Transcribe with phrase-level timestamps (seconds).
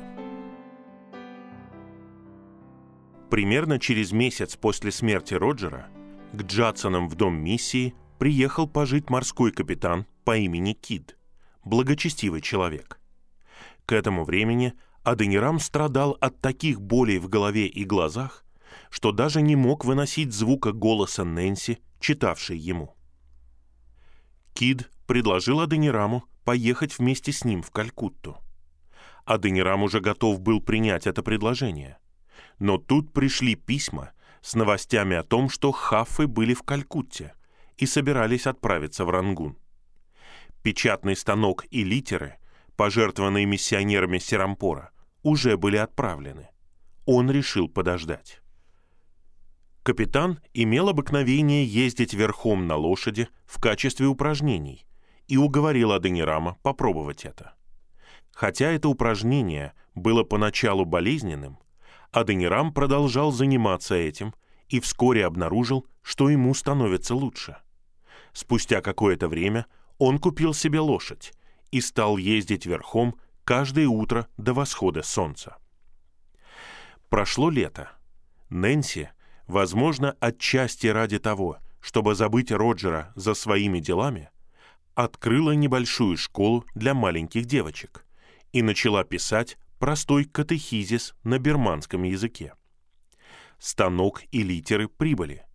[3.29, 5.89] Примерно через месяц после смерти Роджера
[6.33, 11.19] к Джадсонам в дом миссии приехал пожить морской капитан по имени Кид,
[11.63, 12.99] благочестивый человек.
[13.85, 18.43] К этому времени Аденирам страдал от таких болей в голове и глазах,
[18.89, 22.95] что даже не мог выносить звука голоса Нэнси, читавшей ему.
[24.53, 28.37] Кид предложил Аденираму поехать вместе с ним в Калькутту.
[29.25, 31.97] Аденирам уже готов был принять это предложение.
[32.59, 37.33] Но тут пришли письма с новостями о том, что хаффы были в Калькутте
[37.77, 39.57] и собирались отправиться в Рангун.
[40.63, 42.37] Печатный станок и литеры,
[42.77, 44.91] пожертвованные миссионерами Серампора,
[45.23, 46.49] уже были отправлены.
[47.05, 48.41] Он решил подождать.
[49.87, 54.85] Капитан имел обыкновение ездить верхом на лошади в качестве упражнений
[55.29, 57.53] и уговорил Аденирама попробовать это.
[58.33, 61.57] Хотя это упражнение было поначалу болезненным,
[62.11, 64.35] Аденирам продолжал заниматься этим
[64.67, 67.55] и вскоре обнаружил, что ему становится лучше.
[68.33, 69.67] Спустя какое-то время
[69.99, 71.31] он купил себе лошадь
[71.71, 75.55] и стал ездить верхом каждое утро до восхода солнца.
[77.07, 77.91] Прошло лето.
[78.49, 79.11] Нэнси,
[79.47, 84.29] возможно, отчасти ради того, чтобы забыть Роджера за своими делами,
[84.93, 88.05] открыла небольшую школу для маленьких девочек
[88.51, 92.53] и начала писать простой катехизис на берманском языке.
[93.59, 95.45] Станок и литеры прибыли,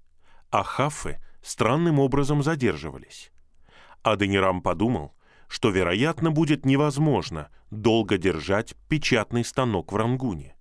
[0.51, 3.31] а хаффы странным образом задерживались.
[4.03, 5.15] Аденирам подумал,
[5.49, 10.57] что, вероятно, будет невозможно долго держать печатный станок в Рангуне.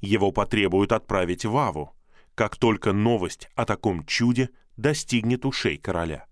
[0.00, 1.95] Его потребуют отправить в Аву,
[2.36, 6.26] как только новость о таком чуде достигнет ушей короля.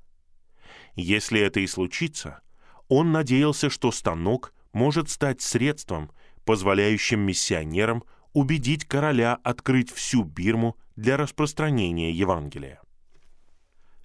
[0.94, 2.42] Если это и случится,
[2.88, 6.12] он надеялся, что станок может стать средством,
[6.44, 8.04] позволяющим миссионерам
[8.34, 12.80] убедить короля открыть всю Бирму для распространения Евангелия.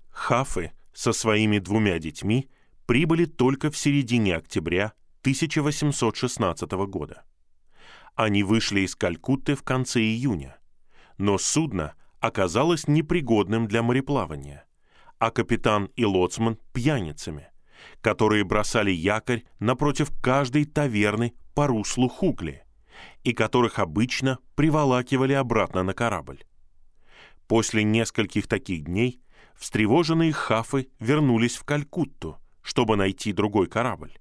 [0.10, 2.50] Хафы со своими двумя детьми
[2.86, 7.26] прибыли только в середине октября 1816 года.
[8.16, 10.59] Они вышли из Калькутты в конце июня,
[11.20, 14.66] но судно оказалось непригодным для мореплавания,
[15.20, 17.50] а капитан и лоцман– пьяницами,
[18.02, 22.64] которые бросали якорь напротив каждой таверны по руслу Хугли
[23.24, 26.44] и которых обычно приволакивали обратно на корабль.
[27.48, 29.22] После нескольких таких дней
[29.56, 34.18] встревоженные хафы вернулись в Калькутту, чтобы найти другой корабль.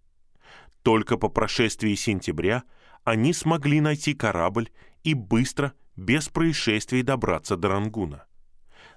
[0.83, 2.65] Только по прошествии сентября
[3.05, 4.71] они смогли найти корабль
[5.05, 8.25] и быстро без происшествий добраться до Рангуна.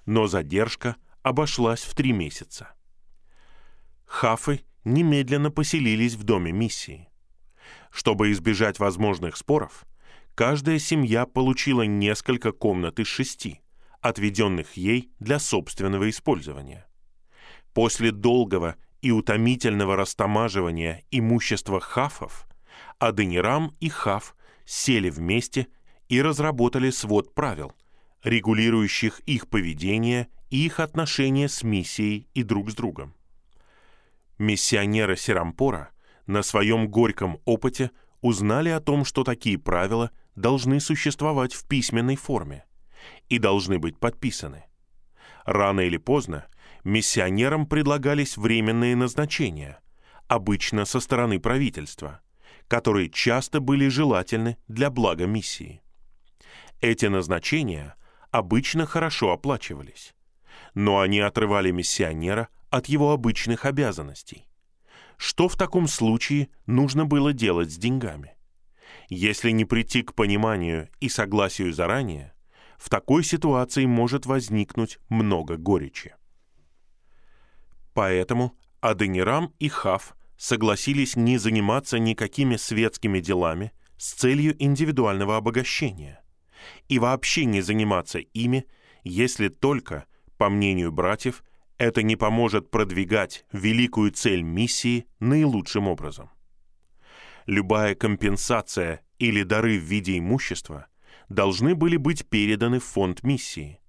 [0.06, 2.74] Но задержка обошлась в три месяца.
[4.06, 7.08] Хафы немедленно поселились в доме миссии.
[7.90, 9.84] Чтобы избежать возможных споров,
[10.36, 13.60] каждая семья получила несколько комнат из шести,
[14.00, 16.86] отведенных ей для собственного использования.
[17.74, 22.46] После долгого и утомительного растамаживания имущества хафов,
[23.00, 25.66] Аденирам и Хаф сели вместе
[26.12, 27.72] и разработали свод правил,
[28.22, 33.14] регулирующих их поведение и их отношения с миссией и друг с другом.
[34.36, 35.88] Миссионеры Серампора
[36.26, 42.66] на своем горьком опыте узнали о том, что такие правила должны существовать в письменной форме
[43.30, 44.64] и должны быть подписаны.
[45.46, 46.46] Рано или поздно
[46.84, 49.80] миссионерам предлагались временные назначения,
[50.28, 52.20] обычно со стороны правительства,
[52.68, 55.82] которые часто были желательны для блага миссии.
[56.82, 57.94] Эти назначения
[58.32, 60.14] обычно хорошо оплачивались,
[60.74, 64.48] но они отрывали миссионера от его обычных обязанностей.
[65.16, 68.34] Что в таком случае нужно было делать с деньгами?
[69.08, 72.34] Если не прийти к пониманию и согласию заранее,
[72.78, 76.16] в такой ситуации может возникнуть много горечи.
[77.94, 86.21] Поэтому Аденирам и Хав согласились не заниматься никакими светскими делами с целью индивидуального обогащения
[86.88, 88.66] и вообще не заниматься ими,
[89.04, 90.06] если только,
[90.36, 91.42] по мнению братьев,
[91.78, 96.30] это не поможет продвигать великую цель миссии наилучшим образом.
[97.46, 100.86] Любая компенсация или дары в виде имущества
[101.28, 103.80] должны были быть переданы в фонд миссии.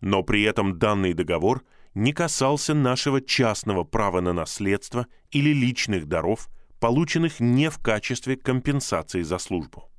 [0.00, 1.62] Но при этом данный договор
[1.94, 9.22] не касался нашего частного права на наследство или личных даров, полученных не в качестве компенсации
[9.22, 9.89] за службу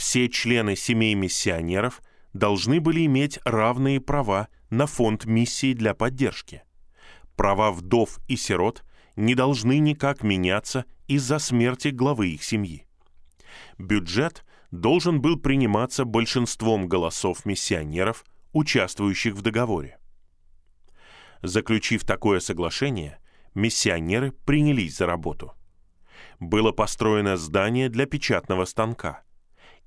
[0.00, 2.00] все члены семей миссионеров
[2.32, 6.62] должны были иметь равные права на фонд миссии для поддержки.
[7.36, 8.82] Права вдов и сирот
[9.14, 12.86] не должны никак меняться из-за смерти главы их семьи.
[13.76, 18.24] Бюджет должен был приниматься большинством голосов миссионеров,
[18.54, 19.98] участвующих в договоре.
[21.42, 23.18] Заключив такое соглашение,
[23.54, 25.52] миссионеры принялись за работу.
[26.38, 29.24] Было построено здание для печатного станка,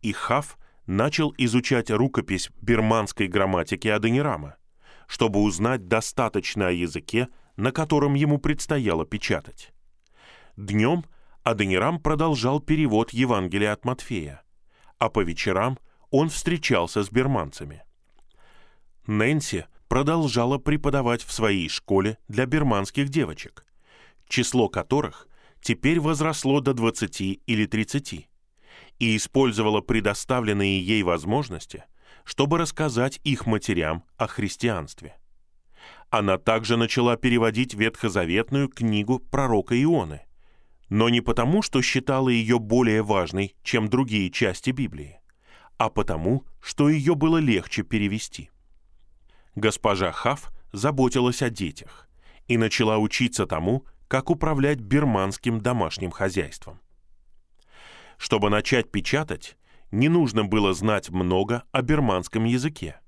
[0.03, 4.57] и Хаф начал изучать рукопись бирманской грамматики Аденирама,
[5.07, 9.73] чтобы узнать достаточно о языке, на котором ему предстояло печатать.
[10.57, 11.05] Днем
[11.43, 14.43] Аденирам продолжал перевод Евангелия от Матфея,
[14.99, 15.79] а по вечерам
[16.09, 17.83] он встречался с бирманцами.
[19.07, 23.65] Нэнси продолжала преподавать в своей школе для бирманских девочек,
[24.27, 25.27] число которых
[25.61, 28.29] теперь возросло до 20 или 30,
[29.03, 31.85] и использовала предоставленные ей возможности,
[32.23, 35.17] чтобы рассказать их матерям о христианстве.
[36.09, 40.21] Она также начала переводить ветхозаветную книгу пророка Ионы,
[40.89, 45.19] но не потому, что считала ее более важной, чем другие части Библии,
[45.77, 48.51] а потому, что ее было легче перевести
[49.55, 52.07] госпожа Хаф заботилась о детях
[52.47, 56.79] и начала учиться тому, как управлять бирманским домашним хозяйством.
[58.17, 59.57] Чтобы начать печатать,
[59.91, 62.99] не нужно было знать много о бирманском языке,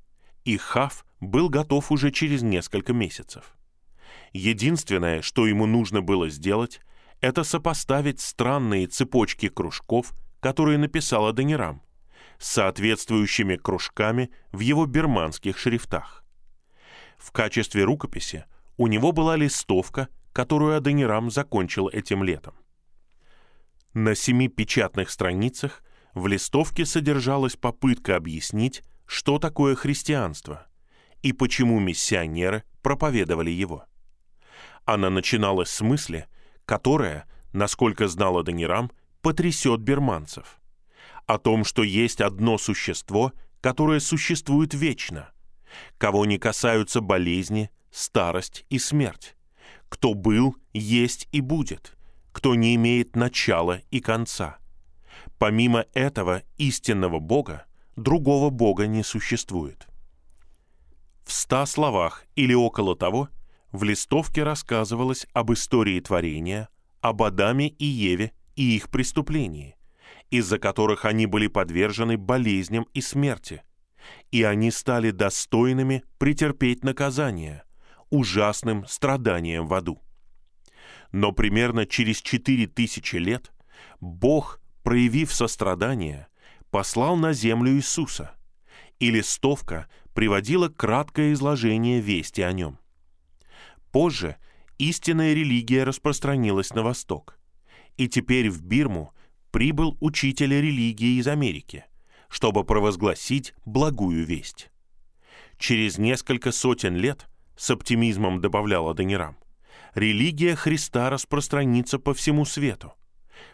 [0.43, 3.57] и Хаф был готов уже через несколько месяцев.
[4.33, 6.81] Единственное, что ему нужно было сделать,
[7.21, 11.81] это сопоставить странные цепочки кружков, которые написала Данирам,
[12.37, 16.23] с соответствующими кружками в его бирманских шрифтах.
[17.17, 18.45] В качестве рукописи
[18.77, 22.55] у него была листовка, которую Аденирам закончил этим летом.
[23.95, 25.81] На семи печатных страницах
[26.13, 30.67] в листовке содержалась попытка объяснить, что такое христианство
[31.21, 33.85] и почему миссионеры проповедовали его.
[34.83, 36.27] Она начиналась с мысли,
[36.65, 40.59] которая, насколько знала Данирам, потрясет берманцев.
[41.25, 43.31] О том, что есть одно существо,
[43.61, 45.29] которое существует вечно,
[45.97, 49.37] кого не касаются болезни, старость и смерть,
[49.87, 51.95] кто был, есть и будет,
[52.35, 54.57] кто не имеет начала и конца.
[55.37, 57.65] Помимо этого истинного Бога,
[57.95, 59.87] другого Бога не существует.
[61.23, 63.29] В ста словах или около того
[63.71, 66.67] в листовке рассказывалось об истории творения,
[66.99, 69.77] об Адаме и Еве и их преступлении,
[70.29, 73.63] из-за которых они были подвержены болезням и смерти–
[74.29, 77.63] и они стали достойными претерпеть наказание,
[78.11, 79.99] ужасным страданием в аду.
[81.15, 83.53] Но примерно через четыре тысячи лет
[84.01, 86.27] Бог, проявив сострадание,
[86.71, 88.35] послал на землю Иисуса,
[88.99, 92.79] и листовка приводила краткое изложение вести о нем.
[93.93, 94.35] Позже
[94.77, 97.39] истинная религия распространилась на восток,
[97.95, 99.13] и теперь в Бирму
[99.51, 101.85] прибыл учитель религии из Америки–
[102.27, 104.69] чтобы провозгласить благую весть.
[105.57, 109.37] Через несколько сотен лет, с оптимизмом добавляла Данирам,
[109.95, 112.93] религия Христа распространится по всему свету.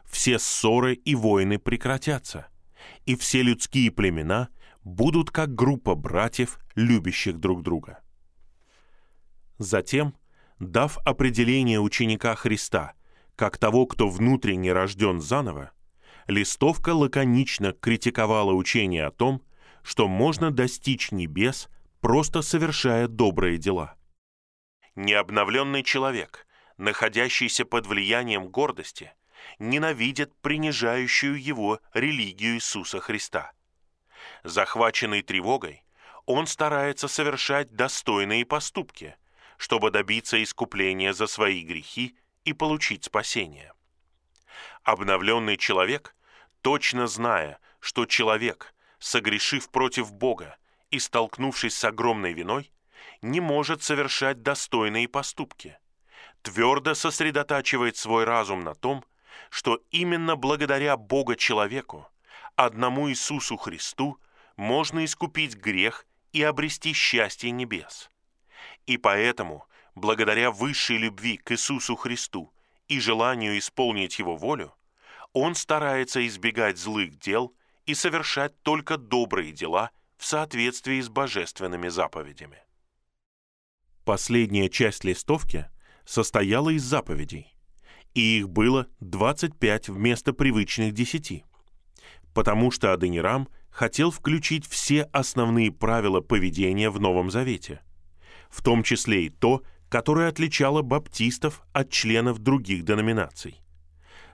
[0.03, 2.48] Все ссоры и войны прекратятся,
[3.05, 4.50] и все людские племена
[4.83, 8.00] будут как группа братьев, любящих друг друга.
[9.57, 10.15] Затем,
[10.60, 12.93] дав определение ученика Христа
[13.41, 15.71] как того, кто внутренне рожден заново,
[16.27, 19.41] листовка лаконично критиковала учение о том,
[19.81, 21.67] что можно достичь небес,
[22.01, 23.95] просто совершая добрые дела.
[24.95, 26.45] Необновленный человек,
[26.77, 29.13] находящийся под влиянием гордости,
[29.57, 33.53] ненавидит принижающую его религию Иисуса Христа.
[34.43, 35.83] Захваченный тревогой,
[36.25, 39.15] он старается совершать достойные поступки,
[39.57, 43.74] чтобы добиться искупления за свои грехи и получить спасение.
[44.83, 46.15] Обновленный человек,
[46.62, 50.57] точно зная, что человек, согрешив против Бога
[50.89, 52.71] и столкнувшись с огромной виной,
[53.22, 55.78] не может совершать достойные поступки,
[56.42, 59.06] твердо сосредотачивает свой разум на том,
[59.50, 62.08] что именно благодаря Бога человеку,
[62.56, 64.20] одному Иисусу Христу,
[64.58, 68.10] можно искупить грех и обрести счастье небес.
[68.86, 72.54] И поэтому, благодаря высшей любви к Иисусу Христу
[72.88, 74.74] и желанию исполнить Его волю,
[75.34, 77.54] он старается избегать злых дел
[77.86, 82.63] и совершать только добрые дела в соответствии с божественными заповедями.
[84.05, 85.67] Последняя часть листовки
[86.05, 87.55] состояла из заповедей,
[88.13, 91.43] и их было 25 вместо привычных 10,
[92.34, 97.81] потому что Аденирам хотел включить все основные правила поведения в Новом Завете,
[98.50, 103.62] в том числе и то, которое отличало баптистов от членов других деноминаций.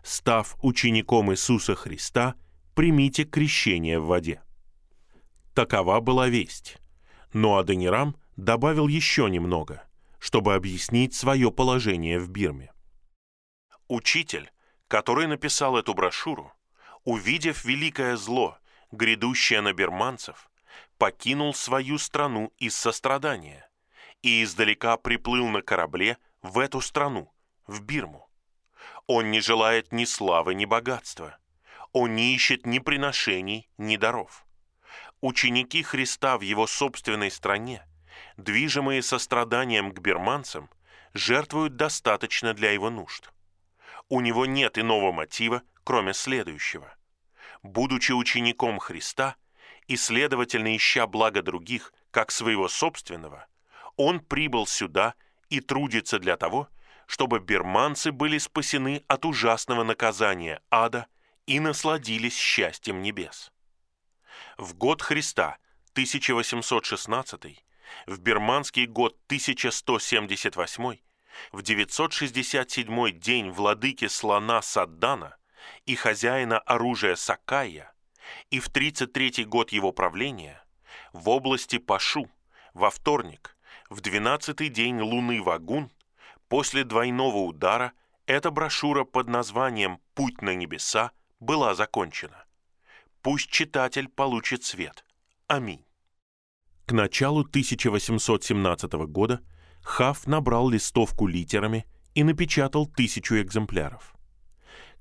[0.02, 2.36] Став учеником Иисуса Христа,
[2.74, 4.42] примите крещение в воде.
[5.54, 6.78] Такова была весть.
[7.34, 9.84] Но Адонирам добавил еще немного,
[10.20, 12.72] чтобы объяснить свое положение в Бирме.
[13.88, 14.52] Учитель,
[14.88, 16.54] который написал эту брошюру,
[17.04, 18.58] увидев великое зло,
[18.92, 20.50] грядущее на бирманцев,
[20.98, 23.70] покинул свою страну из сострадания
[24.22, 27.32] и издалека приплыл на корабле в эту страну,
[27.66, 28.30] в Бирму.
[29.08, 31.38] Он не желает ни славы, ни богатства.
[31.94, 34.46] Он не ищет ни приношений, ни даров.
[35.22, 37.88] Ученики Христа в его собственной стране,
[38.38, 40.70] движимые состраданием к бирманцам,
[41.14, 43.32] жертвуют достаточно для его нужд.
[44.10, 46.96] У него нет иного мотива, кроме следующего.
[47.64, 49.36] Будучи учеником Христа
[49.88, 53.48] и, следовательно, ища блага других, как своего собственного,
[53.96, 55.16] он прибыл сюда
[55.50, 56.70] и трудится для того,
[57.06, 61.08] чтобы бирманцы были спасены от ужасного наказания ада
[61.46, 63.52] и насладились счастьем небес.
[64.58, 65.58] В год Христа,
[65.94, 67.64] 1816,
[68.06, 70.98] в бирманский год 1178,
[71.52, 75.38] в 967 день владыки слона Саддана
[75.86, 77.94] и хозяина оружия Сакая,
[78.50, 80.64] и в 33 год его правления,
[81.14, 82.30] в области Пашу,
[82.74, 83.56] во вторник,
[83.90, 85.92] в 12 день луны Вагун,
[86.48, 87.94] после двойного удара,
[88.26, 92.46] эта брошюра под названием «Путь на небеса» была закончена.
[93.22, 95.06] Пусть читатель получит свет.
[95.48, 95.87] Аминь.
[96.88, 99.42] К началу 1817 года
[99.84, 104.16] Хаф набрал листовку литерами и напечатал тысячу экземпляров.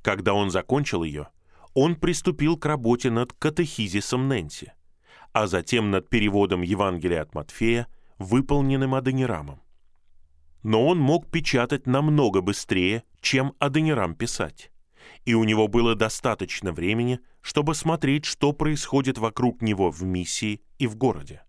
[0.03, 1.29] Когда он закончил ее,
[1.75, 4.73] он приступил к работе над катехизисом Нэнси,
[5.33, 7.87] а затем над переводом Евангелия от Матфея,
[8.19, 9.63] выполненным Адонирамом.
[10.65, 14.73] Но он мог печатать намного быстрее, чем Адонирам писать,
[15.25, 20.89] и у него было достаточно времени, чтобы смотреть, что происходит вокруг него в миссии и
[20.89, 21.46] в городе.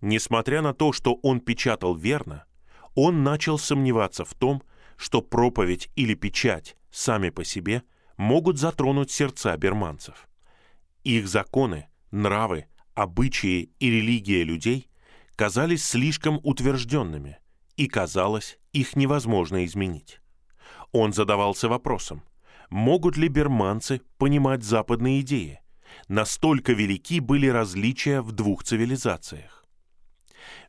[0.00, 2.44] Несмотря на то, что он печатал верно,
[2.94, 4.62] он начал сомневаться в том,
[4.96, 7.82] что проповедь или печать сами по себе
[8.16, 10.28] могут затронуть сердца берманцев.
[11.04, 14.88] Их законы, нравы, обычаи и религия людей
[15.36, 17.38] казались слишком утвержденными,
[17.76, 20.20] и казалось, их невозможно изменить.
[20.92, 22.22] Он задавался вопросом,
[22.70, 25.60] могут ли берманцы понимать западные идеи?
[26.08, 29.55] Настолько велики были различия в двух цивилизациях.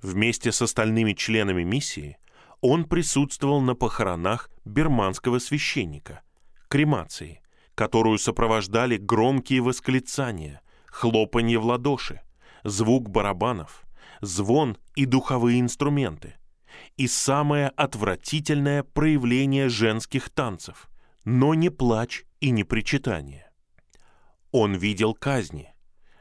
[0.02, 2.18] Вместе с остальными членами миссии
[2.62, 6.22] он присутствовал на похоронах берманского священника,
[6.68, 7.42] кремации,
[7.76, 12.22] которую сопровождали громкие восклицания, хлопанье в ладоши,
[12.64, 13.84] звук барабанов,
[14.22, 16.36] звон и духовые инструменты,
[16.96, 20.90] и самое отвратительное проявление женских танцев,
[21.24, 23.52] но не плач и не причитание.
[24.52, 25.74] Он видел казни.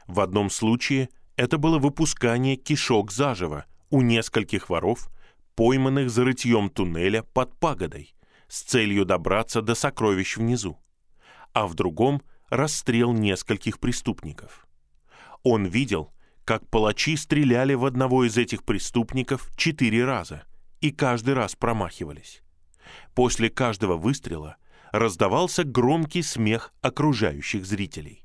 [0.05, 5.09] В одном случае это было выпускание кишок заживо у нескольких воров,
[5.55, 8.15] пойманных за рытьем туннеля под пагодой,
[8.47, 10.77] с целью добраться до сокровищ внизу,
[11.53, 14.67] а в другом— расстрел нескольких преступников.
[15.43, 16.13] Он видел,
[16.45, 20.43] как палачи стреляли в одного из этих преступников четыре раза
[20.79, 22.41] и каждый раз промахивались.
[23.13, 24.55] После каждого выстрела
[24.93, 28.23] раздавался громкий смех окружающих зрителей.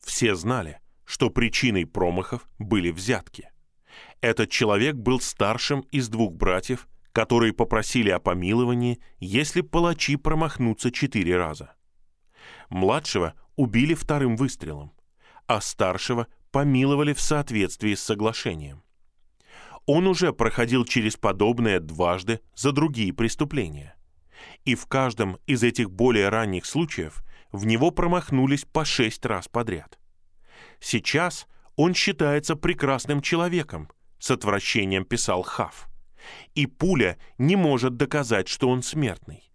[0.00, 0.78] Все знали—
[1.08, 3.50] что причиной промахов были взятки.
[4.20, 11.38] Этот человек был старшим из двух братьев, которые попросили о помиловании, если палачи промахнутся четыре
[11.38, 11.74] раза.
[12.68, 14.92] Младшего убили вторым выстрелом,
[15.46, 18.82] а старшего помиловали в соответствии с соглашением.
[19.86, 23.96] Он уже проходил через подобное дважды за другие преступления.
[24.66, 29.97] И в каждом из этих более ранних случаев в него промахнулись по шесть раз подряд.
[30.80, 35.88] Сейчас он считается прекрасным человеком, с отвращением писал Хав.
[36.54, 39.50] И пуля не может доказать, что он смертный.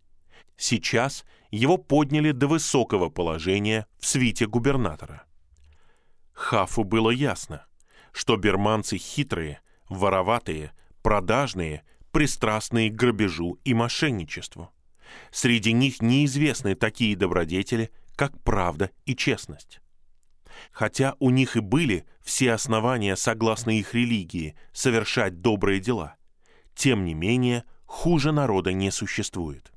[0.57, 5.23] Сейчас его подняли до высокого положения в свите губернатора.
[6.31, 7.65] Хафу было ясно,
[8.11, 14.71] что берманцы хитрые, вороватые, продажные, пристрастные к грабежу и мошенничеству.
[15.31, 19.82] Среди них неизвестны такие добродетели, как правда и честность.
[20.71, 26.15] Хотя у них и были все основания, согласно их религии, совершать добрые дела,
[26.73, 29.71] тем не менее хуже народа не существует.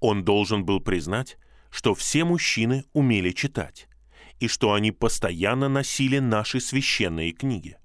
[0.00, 1.38] Он должен был признать,
[1.70, 3.88] что все мужчины умели читать,
[4.40, 7.78] и что они постоянно носили наши священные книги.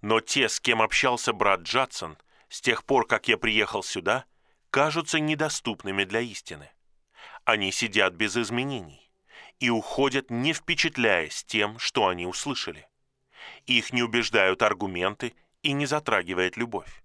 [0.00, 2.16] Но те, с кем общался брат Джадсон,
[2.48, 4.24] с тех пор, как я приехал сюда,
[4.70, 6.70] кажутся недоступными для истины.
[7.44, 9.05] Они сидят без изменений
[9.60, 12.88] и уходят, не впечатляясь тем, что они услышали.
[13.66, 17.02] Их не убеждают аргументы и не затрагивает любовь.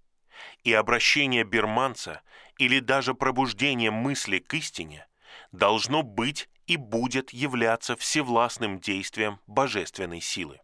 [0.64, 2.22] И обращение бирманца
[2.58, 5.08] или даже пробуждение мысли к истине
[5.52, 10.60] должно быть и будет являться всевластным действием божественной силы.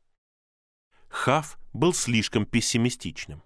[1.10, 3.44] Хав был слишком пессимистичным.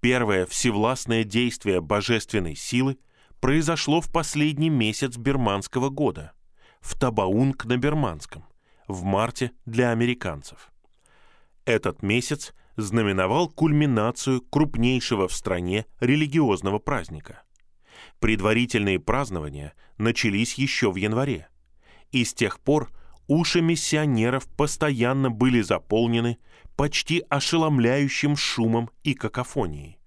[0.00, 2.98] Первое всевластное действие божественной силы
[3.40, 6.32] произошло в последний месяц бирманского года,
[6.80, 8.44] в Табаунг на бирманском,
[8.88, 10.72] в марте для американцев.
[11.64, 17.42] Этот месяц знаменовал кульминацию крупнейшего в стране религиозного праздника.
[18.18, 21.48] Предварительные празднования начались еще в январе,
[22.10, 22.90] и с тех пор
[23.28, 26.38] уши миссионеров постоянно были заполнены
[26.76, 29.98] почти ошеломляющим шумом и какофонией.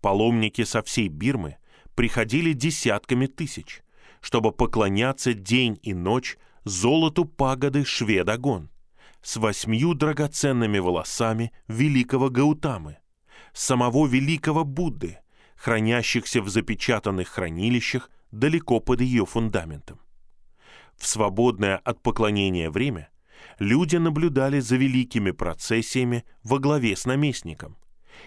[0.00, 1.56] Паломники со всей Бирмы
[1.94, 3.82] приходили десятками тысяч,
[4.20, 8.70] чтобы поклоняться день и ночь золоту пагоды Шведагон
[9.22, 12.98] с восьмью драгоценными волосами великого Гаутамы,
[13.52, 15.18] самого великого Будды,
[15.56, 20.00] хранящихся в запечатанных хранилищах далеко под ее фундаментом.
[20.96, 23.08] В свободное от поклонения время
[23.58, 27.76] люди наблюдали за великими процессиями во главе с наместником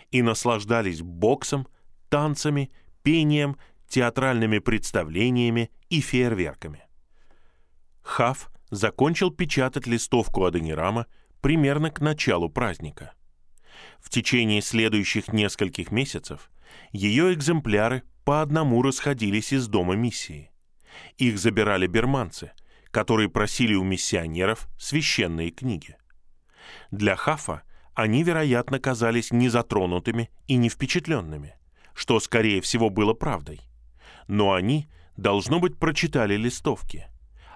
[0.10, 1.68] и наслаждались боксом,
[2.10, 2.72] танцами,
[3.04, 3.58] пением,
[3.88, 6.84] театральными представлениями и фейерверками.
[8.02, 11.06] Хав закончил печатать листовку Аденирама
[11.42, 13.14] примерно к началу праздника.
[14.00, 16.50] В течение следующих нескольких месяцев
[16.92, 20.52] ее экземпляры по одному расходились из дома миссии.
[21.18, 22.54] Их забирали берманцы,
[22.92, 25.98] которые просили у миссионеров священные книги.
[26.90, 31.56] Для Хафа они, вероятно, казались незатронутыми и не впечатленными,
[31.94, 33.60] что, скорее всего, было правдой.
[34.28, 37.08] Но они, должно быть, прочитали листовки,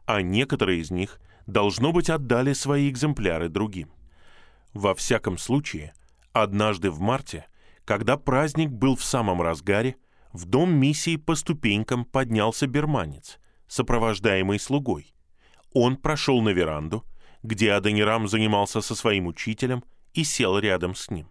[0.05, 3.89] а некоторые из них, должно быть, отдали свои экземпляры другим.
[4.73, 5.93] Во всяком случае,
[6.33, 7.45] однажды в марте,
[7.85, 9.95] когда праздник был в самом разгаре,
[10.33, 15.13] в дом миссии по ступенькам поднялся берманец, сопровождаемый слугой,
[15.73, 17.03] он прошел на веранду,
[17.43, 21.29] где Адонирам занимался со своим учителем, и сел рядом с ним.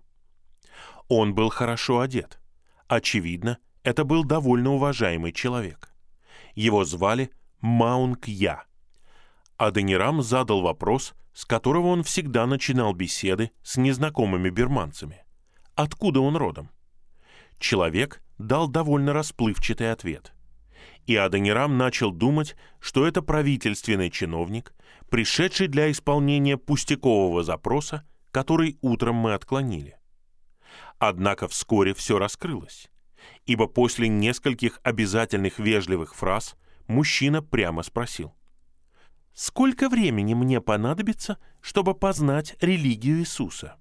[1.08, 2.38] Он был хорошо одет.
[2.86, 5.93] Очевидно, это был довольно уважаемый человек.
[6.54, 8.64] Его звали Маунг Я.
[9.56, 15.24] Адонирам задал вопрос, с которого он всегда начинал беседы с незнакомыми бирманцами.
[15.74, 16.70] Откуда он родом?
[17.58, 20.34] Человек дал довольно расплывчатый ответ
[21.06, 24.74] и Адонирам начал думать, что это правительственный чиновник,
[25.10, 29.98] пришедший для исполнения пустякового запроса, который утром мы отклонили.
[30.98, 32.88] Однако вскоре все раскрылось,
[33.46, 36.56] ибо после нескольких обязательных вежливых фраз
[36.86, 38.34] мужчина прямо спросил.
[39.32, 43.76] «Сколько времени мне понадобится, чтобы познать религию Иисуса?»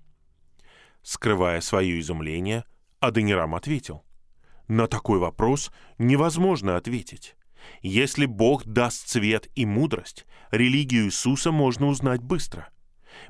[1.02, 2.64] Скрывая свое изумление,
[3.00, 4.04] Адонирам ответил–
[4.68, 7.36] на такой вопрос невозможно ответить.
[7.82, 12.70] Если Бог даст цвет и мудрость, религию Иисуса можно узнать быстро.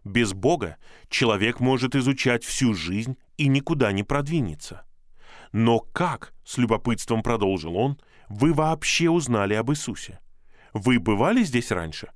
[0.03, 0.77] Без Бога
[1.09, 4.85] человек может изучать всю жизнь и никуда не продвинется.
[5.53, 10.19] Но как, с любопытством продолжил он, вы вообще узнали об Иисусе?
[10.73, 12.11] Вы бывали здесь раньше?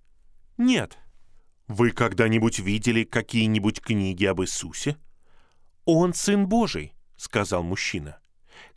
[0.58, 0.98] Нет.
[1.68, 4.98] Вы когда-нибудь видели какие-нибудь книги об Иисусе?
[5.86, 8.20] Он Сын Божий, сказал мужчина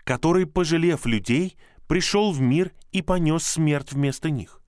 [0.04, 4.60] который, пожалев людей, пришел в мир и понес смерть вместо них.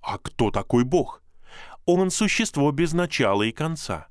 [0.00, 1.22] А кто такой Бог?
[1.84, 4.08] Он существо без начала и конца,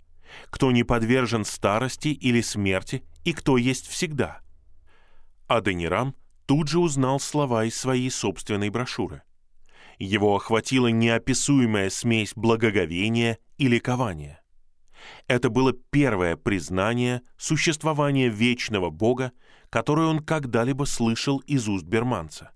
[0.50, 4.42] кто не подвержен старости или смерти и кто есть всегда.
[5.48, 9.24] Аденирам тут же узнал слова из своей собственной брошюры.
[9.98, 14.42] Его охватила неописуемая смесь благоговения и ликования.
[15.28, 19.32] Это было первое признание существования вечного Бога
[19.76, 22.52] которую он когда-либо слышал из уст берманца.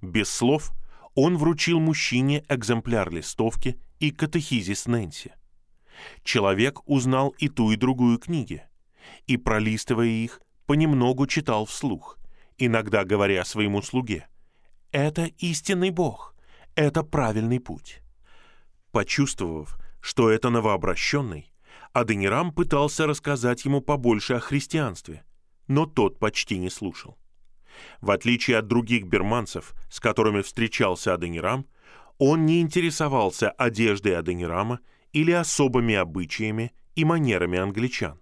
[0.00, 0.72] Без слов
[1.16, 5.32] он вручил мужчине экземпляр листовки и катехизис Нэнси.
[6.22, 8.62] Человек узнал и ту, и другую книги,
[9.26, 12.18] и, пролистывая их, понемногу читал вслух,
[12.58, 14.28] иногда говоря своему слуге,
[14.92, 16.36] «Это истинный Бог,
[16.74, 18.02] это правильный путь».
[18.92, 21.50] Почувствовав, что это новообращенный,
[21.94, 25.24] Аденирам пытался рассказать ему побольше о христианстве,
[25.68, 27.16] но тот почти не слушал.
[28.02, 31.66] В отличие от других берманцев, с которыми встречался Аденирам,
[32.18, 34.80] Он не интересовался одеждой Аденирама
[35.12, 38.20] или особыми обычаями и манерами англичан.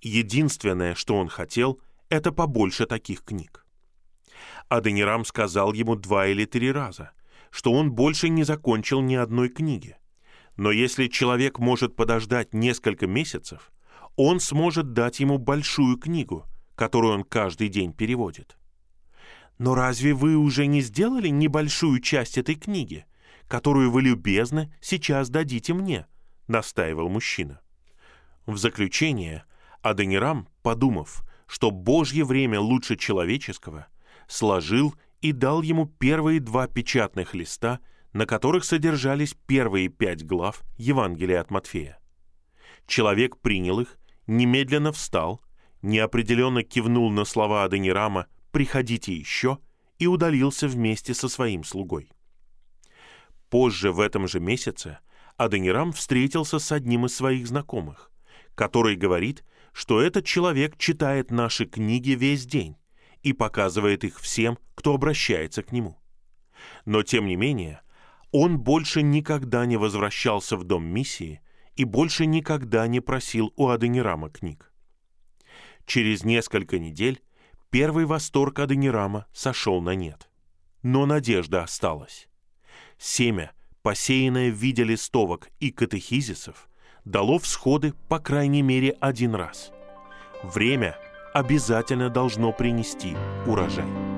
[0.00, 3.64] Единственное, что он хотел, это побольше таких книг.
[4.68, 7.12] Аденирам сказал ему два или три раза,
[7.50, 9.96] что он больше не закончил ни одной книги.
[10.56, 13.72] Но если человек может подождать несколько месяцев,
[14.16, 18.56] он сможет дать ему большую книгу, которую он каждый день переводит.
[19.58, 23.06] Но разве вы уже не сделали небольшую часть этой книги,
[23.48, 26.06] которую вы любезно сейчас дадите мне?»—
[26.48, 27.60] настаивал мужчина.
[28.44, 29.44] В заключение
[29.88, 33.86] Аденирам, подумав, что Божье время лучше человеческого,
[34.26, 37.80] сложил и дал ему первые два печатных листа,
[38.12, 41.98] на которых содержались первые пять глав Евангелия от Матфея.
[42.86, 45.42] Человек принял их, немедленно встал,
[45.82, 49.58] неопределенно кивнул на слова Аденирама «приходите еще»
[49.98, 52.10] и удалился вместе со своим слугой.
[53.48, 54.98] Позже в этом же месяце
[55.36, 58.10] Аденирам встретился с одним из своих знакомых,
[58.54, 59.44] который говорит,
[59.76, 62.78] что этот человек читает наши книги весь день
[63.22, 66.00] и показывает их всем, кто обращается к нему.
[66.86, 67.82] Но, тем не менее,
[68.32, 71.42] он больше никогда не возвращался в дом миссии
[71.74, 74.72] и больше никогда не просил у Аденирама книг.
[75.84, 77.22] Через несколько недель
[77.68, 80.30] первый восторг Аденирама сошел на нет.
[80.82, 82.30] Но надежда осталась.
[82.96, 86.66] Семя, посеянное в виде листовок и катехизисов,
[87.06, 89.70] дало всходы по крайней мере один раз.
[90.42, 90.96] Время
[91.32, 93.16] обязательно должно принести
[93.46, 94.15] урожай.